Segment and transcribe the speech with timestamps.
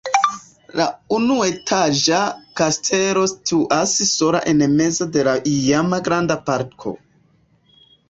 [0.79, 0.85] La
[1.17, 2.21] unuetaĝa
[2.63, 6.99] kastelo situas sola en mezo de la iama granda parko.